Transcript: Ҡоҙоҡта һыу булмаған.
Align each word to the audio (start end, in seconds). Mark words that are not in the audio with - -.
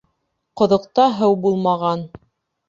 Ҡоҙоҡта 0.61 1.05
һыу 1.19 1.37
булмаған. 1.45 2.03